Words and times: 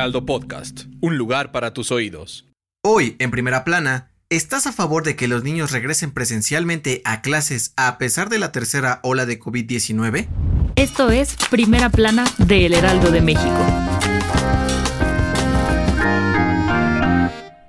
Heraldo 0.00 0.24
Podcast, 0.24 0.84
un 1.02 1.18
lugar 1.18 1.52
para 1.52 1.74
tus 1.74 1.92
oídos. 1.92 2.46
Hoy, 2.82 3.16
en 3.18 3.30
primera 3.30 3.64
plana, 3.64 4.12
¿estás 4.30 4.66
a 4.66 4.72
favor 4.72 5.04
de 5.04 5.14
que 5.14 5.28
los 5.28 5.44
niños 5.44 5.72
regresen 5.72 6.10
presencialmente 6.10 7.02
a 7.04 7.20
clases 7.20 7.74
a 7.76 7.98
pesar 7.98 8.30
de 8.30 8.38
la 8.38 8.50
tercera 8.50 9.00
ola 9.02 9.26
de 9.26 9.38
COVID-19? 9.38 10.26
Esto 10.74 11.10
es 11.10 11.36
Primera 11.50 11.90
Plana 11.90 12.24
de 12.38 12.64
El 12.64 12.72
Heraldo 12.72 13.10
de 13.10 13.20
México. 13.20 13.66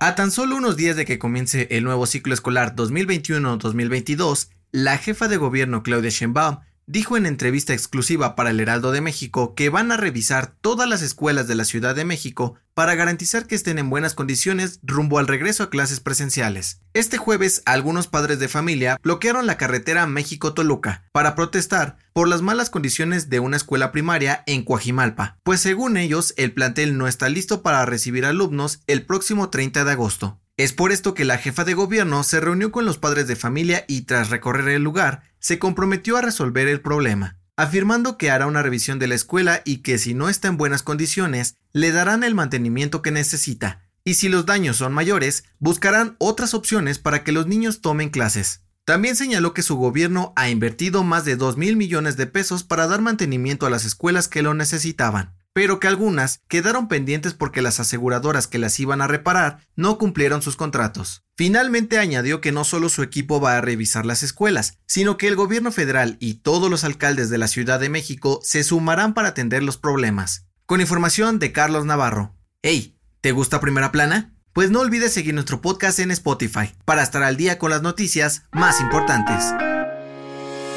A 0.00 0.14
tan 0.16 0.30
solo 0.30 0.56
unos 0.56 0.78
días 0.78 0.96
de 0.96 1.04
que 1.04 1.18
comience 1.18 1.68
el 1.72 1.84
nuevo 1.84 2.06
ciclo 2.06 2.32
escolar 2.32 2.74
2021-2022, 2.74 4.48
la 4.72 4.96
jefa 4.96 5.28
de 5.28 5.36
gobierno 5.36 5.82
Claudia 5.82 6.08
Sheinbaum 6.08 6.60
dijo 6.86 7.16
en 7.16 7.26
entrevista 7.26 7.72
exclusiva 7.72 8.34
para 8.36 8.50
el 8.50 8.60
Heraldo 8.60 8.92
de 8.92 9.00
México 9.00 9.54
que 9.54 9.70
van 9.70 9.92
a 9.92 9.96
revisar 9.96 10.54
todas 10.60 10.88
las 10.88 11.02
escuelas 11.02 11.48
de 11.48 11.54
la 11.54 11.64
Ciudad 11.64 11.94
de 11.94 12.04
México 12.04 12.54
para 12.74 12.94
garantizar 12.94 13.46
que 13.46 13.54
estén 13.54 13.78
en 13.78 13.88
buenas 13.88 14.14
condiciones 14.14 14.80
rumbo 14.82 15.18
al 15.18 15.28
regreso 15.28 15.62
a 15.62 15.70
clases 15.70 16.00
presenciales. 16.00 16.80
Este 16.92 17.16
jueves, 17.16 17.62
algunos 17.66 18.08
padres 18.08 18.38
de 18.38 18.48
familia 18.48 18.98
bloquearon 19.02 19.46
la 19.46 19.56
carretera 19.56 20.06
México-Toluca 20.06 21.04
para 21.12 21.34
protestar 21.34 21.96
por 22.12 22.28
las 22.28 22.42
malas 22.42 22.70
condiciones 22.70 23.28
de 23.28 23.40
una 23.40 23.56
escuela 23.56 23.92
primaria 23.92 24.42
en 24.46 24.64
Coajimalpa, 24.64 25.38
pues 25.42 25.60
según 25.60 25.96
ellos 25.96 26.34
el 26.36 26.52
plantel 26.52 26.98
no 26.98 27.08
está 27.08 27.28
listo 27.28 27.62
para 27.62 27.84
recibir 27.86 28.24
alumnos 28.24 28.80
el 28.86 29.06
próximo 29.06 29.50
30 29.50 29.84
de 29.84 29.90
agosto. 29.92 30.40
Es 30.56 30.72
por 30.72 30.92
esto 30.92 31.14
que 31.14 31.24
la 31.24 31.38
jefa 31.38 31.64
de 31.64 31.74
gobierno 31.74 32.22
se 32.22 32.38
reunió 32.38 32.70
con 32.70 32.84
los 32.84 32.96
padres 32.96 33.26
de 33.26 33.34
familia 33.34 33.84
y 33.88 34.02
tras 34.02 34.30
recorrer 34.30 34.68
el 34.68 34.84
lugar, 34.84 35.24
se 35.40 35.58
comprometió 35.58 36.16
a 36.16 36.22
resolver 36.22 36.68
el 36.68 36.80
problema, 36.80 37.38
afirmando 37.56 38.16
que 38.16 38.30
hará 38.30 38.46
una 38.46 38.62
revisión 38.62 39.00
de 39.00 39.08
la 39.08 39.16
escuela 39.16 39.62
y 39.64 39.78
que 39.78 39.98
si 39.98 40.14
no 40.14 40.28
está 40.28 40.46
en 40.46 40.56
buenas 40.56 40.84
condiciones, 40.84 41.56
le 41.72 41.90
darán 41.90 42.22
el 42.22 42.36
mantenimiento 42.36 43.02
que 43.02 43.10
necesita, 43.10 43.82
y 44.04 44.14
si 44.14 44.28
los 44.28 44.46
daños 44.46 44.76
son 44.76 44.92
mayores, 44.92 45.42
buscarán 45.58 46.14
otras 46.18 46.54
opciones 46.54 47.00
para 47.00 47.24
que 47.24 47.32
los 47.32 47.48
niños 47.48 47.80
tomen 47.80 48.10
clases. 48.10 48.60
También 48.84 49.16
señaló 49.16 49.54
que 49.54 49.62
su 49.62 49.74
gobierno 49.74 50.32
ha 50.36 50.50
invertido 50.50 51.02
más 51.02 51.24
de 51.24 51.34
2 51.34 51.56
mil 51.56 51.76
millones 51.76 52.16
de 52.16 52.28
pesos 52.28 52.62
para 52.62 52.86
dar 52.86 53.00
mantenimiento 53.00 53.66
a 53.66 53.70
las 53.70 53.84
escuelas 53.84 54.28
que 54.28 54.42
lo 54.42 54.54
necesitaban 54.54 55.34
pero 55.54 55.80
que 55.80 55.86
algunas 55.86 56.42
quedaron 56.48 56.88
pendientes 56.88 57.32
porque 57.32 57.62
las 57.62 57.80
aseguradoras 57.80 58.46
que 58.48 58.58
las 58.58 58.78
iban 58.78 59.00
a 59.00 59.06
reparar 59.06 59.66
no 59.76 59.96
cumplieron 59.96 60.42
sus 60.42 60.56
contratos. 60.56 61.22
Finalmente 61.36 61.98
añadió 61.98 62.42
que 62.42 62.52
no 62.52 62.64
solo 62.64 62.90
su 62.90 63.02
equipo 63.02 63.40
va 63.40 63.56
a 63.56 63.60
revisar 63.60 64.04
las 64.04 64.22
escuelas, 64.22 64.78
sino 64.86 65.16
que 65.16 65.28
el 65.28 65.36
gobierno 65.36 65.72
federal 65.72 66.16
y 66.20 66.34
todos 66.34 66.68
los 66.68 66.84
alcaldes 66.84 67.30
de 67.30 67.38
la 67.38 67.48
Ciudad 67.48 67.80
de 67.80 67.88
México 67.88 68.40
se 68.42 68.64
sumarán 68.64 69.14
para 69.14 69.28
atender 69.28 69.62
los 69.62 69.78
problemas. 69.78 70.46
Con 70.66 70.80
información 70.80 71.38
de 71.38 71.52
Carlos 71.52 71.86
Navarro. 71.86 72.34
Hey, 72.62 72.98
¿te 73.20 73.32
gusta 73.32 73.60
Primera 73.60 73.92
Plana? 73.92 74.34
Pues 74.52 74.70
no 74.70 74.80
olvides 74.80 75.12
seguir 75.12 75.34
nuestro 75.34 75.60
podcast 75.60 76.00
en 76.00 76.10
Spotify 76.10 76.74
para 76.84 77.02
estar 77.02 77.22
al 77.22 77.36
día 77.36 77.58
con 77.58 77.70
las 77.70 77.82
noticias 77.82 78.42
más 78.52 78.80
importantes. 78.80 79.73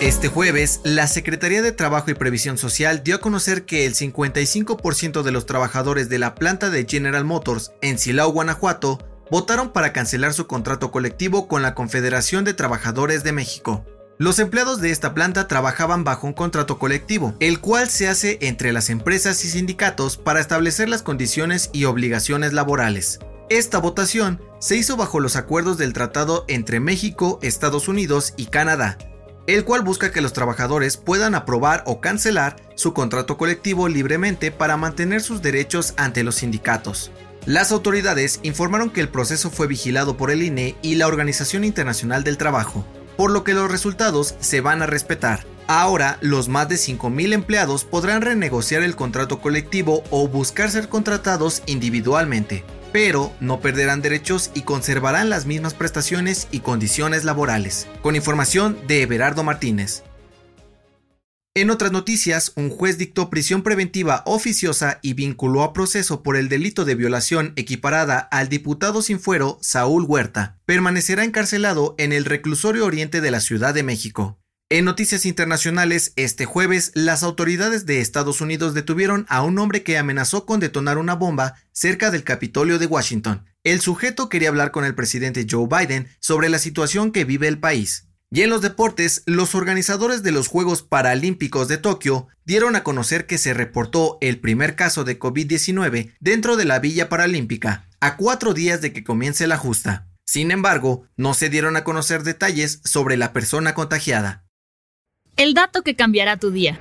Este 0.00 0.28
jueves, 0.28 0.80
la 0.82 1.06
Secretaría 1.06 1.62
de 1.62 1.70
Trabajo 1.70 2.10
y 2.10 2.14
Previsión 2.14 2.58
Social 2.58 3.02
dio 3.04 3.16
a 3.16 3.20
conocer 3.20 3.64
que 3.64 3.86
el 3.86 3.94
55% 3.94 5.22
de 5.22 5.30
los 5.30 5.46
trabajadores 5.46 6.08
de 6.08 6.18
la 6.18 6.34
planta 6.34 6.68
de 6.68 6.84
General 6.86 7.24
Motors 7.24 7.72
en 7.80 7.98
Silao, 7.98 8.32
Guanajuato, 8.32 8.98
votaron 9.30 9.72
para 9.72 9.92
cancelar 9.92 10.34
su 10.34 10.46
contrato 10.48 10.90
colectivo 10.90 11.46
con 11.46 11.62
la 11.62 11.74
Confederación 11.74 12.44
de 12.44 12.54
Trabajadores 12.54 13.22
de 13.22 13.32
México. 13.32 13.86
Los 14.18 14.40
empleados 14.40 14.80
de 14.80 14.90
esta 14.90 15.14
planta 15.14 15.48
trabajaban 15.48 16.02
bajo 16.02 16.26
un 16.26 16.34
contrato 16.34 16.78
colectivo, 16.78 17.34
el 17.38 17.60
cual 17.60 17.88
se 17.88 18.08
hace 18.08 18.38
entre 18.42 18.72
las 18.72 18.90
empresas 18.90 19.44
y 19.44 19.48
sindicatos 19.48 20.16
para 20.16 20.40
establecer 20.40 20.88
las 20.88 21.02
condiciones 21.02 21.70
y 21.72 21.84
obligaciones 21.84 22.52
laborales. 22.52 23.20
Esta 23.48 23.78
votación 23.78 24.42
se 24.58 24.76
hizo 24.76 24.96
bajo 24.96 25.20
los 25.20 25.36
acuerdos 25.36 25.78
del 25.78 25.92
tratado 25.92 26.44
entre 26.48 26.80
México, 26.80 27.38
Estados 27.42 27.88
Unidos 27.88 28.34
y 28.36 28.46
Canadá, 28.46 28.98
el 29.46 29.64
cual 29.64 29.82
busca 29.82 30.10
que 30.10 30.20
los 30.20 30.32
trabajadores 30.32 30.96
puedan 30.96 31.34
aprobar 31.34 31.82
o 31.86 32.00
cancelar 32.00 32.56
su 32.74 32.94
contrato 32.94 33.36
colectivo 33.36 33.88
libremente 33.88 34.50
para 34.50 34.76
mantener 34.76 35.22
sus 35.22 35.42
derechos 35.42 35.94
ante 35.96 36.24
los 36.24 36.36
sindicatos. 36.36 37.10
Las 37.46 37.72
autoridades 37.72 38.40
informaron 38.42 38.88
que 38.88 39.02
el 39.02 39.10
proceso 39.10 39.50
fue 39.50 39.66
vigilado 39.66 40.16
por 40.16 40.30
el 40.30 40.42
INE 40.42 40.76
y 40.80 40.94
la 40.94 41.06
Organización 41.06 41.64
Internacional 41.64 42.24
del 42.24 42.38
Trabajo, 42.38 42.86
por 43.18 43.30
lo 43.30 43.44
que 43.44 43.52
los 43.52 43.70
resultados 43.70 44.34
se 44.40 44.62
van 44.62 44.80
a 44.80 44.86
respetar. 44.86 45.44
Ahora, 45.66 46.18
los 46.20 46.48
más 46.48 46.68
de 46.68 46.76
5.000 46.76 47.32
empleados 47.32 47.84
podrán 47.84 48.22
renegociar 48.22 48.82
el 48.82 48.96
contrato 48.96 49.40
colectivo 49.40 50.04
o 50.10 50.28
buscar 50.28 50.70
ser 50.70 50.88
contratados 50.88 51.62
individualmente, 51.66 52.64
pero 52.94 53.32
no 53.40 53.60
perderán 53.60 54.02
derechos 54.02 54.52
y 54.54 54.62
conservarán 54.62 55.28
las 55.28 55.46
mismas 55.46 55.74
prestaciones 55.74 56.46
y 56.52 56.60
condiciones 56.60 57.24
laborales. 57.24 57.88
Con 58.02 58.14
información 58.14 58.78
de 58.86 59.02
Everardo 59.02 59.42
Martínez. 59.42 60.04
En 61.56 61.70
otras 61.70 61.90
noticias, 61.90 62.52
un 62.54 62.70
juez 62.70 62.96
dictó 62.96 63.30
prisión 63.30 63.64
preventiva 63.64 64.22
oficiosa 64.26 65.00
y 65.02 65.14
vinculó 65.14 65.64
a 65.64 65.72
proceso 65.72 66.22
por 66.22 66.36
el 66.36 66.48
delito 66.48 66.84
de 66.84 66.94
violación 66.94 67.52
equiparada 67.56 68.20
al 68.20 68.48
diputado 68.48 69.02
sin 69.02 69.18
fuero 69.18 69.58
Saúl 69.60 70.04
Huerta. 70.04 70.60
Permanecerá 70.64 71.24
encarcelado 71.24 71.96
en 71.98 72.12
el 72.12 72.24
reclusorio 72.24 72.86
oriente 72.86 73.20
de 73.20 73.32
la 73.32 73.40
Ciudad 73.40 73.74
de 73.74 73.82
México. 73.82 74.38
En 74.74 74.84
noticias 74.84 75.24
internacionales, 75.24 76.12
este 76.16 76.46
jueves, 76.46 76.90
las 76.94 77.22
autoridades 77.22 77.86
de 77.86 78.00
Estados 78.00 78.40
Unidos 78.40 78.74
detuvieron 78.74 79.24
a 79.28 79.42
un 79.42 79.56
hombre 79.60 79.84
que 79.84 79.98
amenazó 79.98 80.46
con 80.46 80.58
detonar 80.58 80.98
una 80.98 81.14
bomba 81.14 81.54
cerca 81.70 82.10
del 82.10 82.24
Capitolio 82.24 82.80
de 82.80 82.86
Washington. 82.86 83.44
El 83.62 83.80
sujeto 83.80 84.28
quería 84.28 84.48
hablar 84.48 84.72
con 84.72 84.84
el 84.84 84.96
presidente 84.96 85.46
Joe 85.48 85.68
Biden 85.68 86.08
sobre 86.18 86.48
la 86.48 86.58
situación 86.58 87.12
que 87.12 87.24
vive 87.24 87.46
el 87.46 87.60
país. 87.60 88.08
Y 88.32 88.42
en 88.42 88.50
los 88.50 88.62
deportes, 88.62 89.22
los 89.26 89.54
organizadores 89.54 90.24
de 90.24 90.32
los 90.32 90.48
Juegos 90.48 90.82
Paralímpicos 90.82 91.68
de 91.68 91.78
Tokio 91.78 92.26
dieron 92.44 92.74
a 92.74 92.82
conocer 92.82 93.28
que 93.28 93.38
se 93.38 93.54
reportó 93.54 94.18
el 94.20 94.40
primer 94.40 94.74
caso 94.74 95.04
de 95.04 95.20
COVID-19 95.20 96.16
dentro 96.18 96.56
de 96.56 96.64
la 96.64 96.80
Villa 96.80 97.08
Paralímpica, 97.08 97.88
a 98.00 98.16
cuatro 98.16 98.54
días 98.54 98.80
de 98.80 98.92
que 98.92 99.04
comience 99.04 99.46
la 99.46 99.56
justa. 99.56 100.08
Sin 100.26 100.50
embargo, 100.50 101.06
no 101.16 101.32
se 101.32 101.48
dieron 101.48 101.76
a 101.76 101.84
conocer 101.84 102.24
detalles 102.24 102.80
sobre 102.82 103.16
la 103.16 103.32
persona 103.32 103.74
contagiada. 103.74 104.44
El 105.36 105.52
dato 105.52 105.82
que 105.82 105.96
cambiará 105.96 106.36
tu 106.36 106.52
día. 106.52 106.78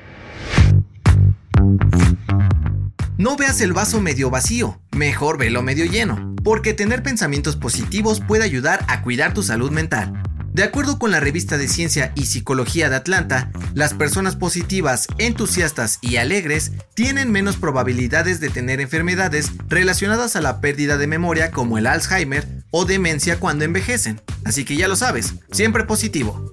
No 3.18 3.36
veas 3.36 3.62
el 3.62 3.74
vaso 3.74 4.00
medio 4.00 4.30
vacío, 4.30 4.80
mejor 4.92 5.40
velo 5.40 5.64
medio 5.64 5.86
lleno, 5.86 6.36
porque 6.44 6.74
tener 6.76 7.02
pensamientos 7.02 7.56
positivos 7.56 8.20
puede 8.20 8.44
ayudar 8.44 8.86
a 8.88 9.02
cuidar 9.02 9.34
tu 9.34 9.42
salud 9.42 9.72
mental. 9.72 10.22
De 10.52 10.62
acuerdo 10.62 11.00
con 11.00 11.10
la 11.10 11.20
revista 11.20 11.58
de 11.58 11.68
Ciencia 11.68 12.12
y 12.14 12.26
Psicología 12.26 12.92
de 12.92 12.96
Atlanta, 12.96 13.50
las 13.74 13.96
personas 13.96 14.36
positivas, 14.36 15.08
entusiastas 15.18 15.98
y 16.02 16.18
alegres 16.18 16.74
tienen 16.94 17.32
menos 17.32 17.58
probabilidades 17.58 18.40
de 18.40 18.50
tener 18.50 18.82
enfermedades 18.82 19.52
relacionadas 19.68 20.36
a 20.36 20.42
la 20.42 20.62
pérdida 20.62 20.98
de 20.98 21.08
memoria 21.08 21.50
como 21.50 21.80
el 21.80 21.88
Alzheimer 21.88 22.48
o 22.70 22.86
demencia 22.86 23.40
cuando 23.40 23.66
envejecen. 23.66 24.22
Así 24.46 24.64
que 24.64 24.76
ya 24.76 24.88
lo 24.88 24.96
sabes, 24.96 25.34
siempre 25.52 25.86
positivo. 25.86 26.53